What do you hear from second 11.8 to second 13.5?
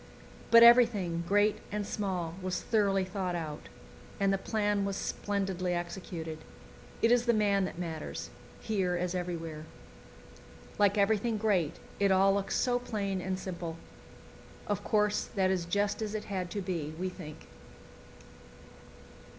it all looks so plain and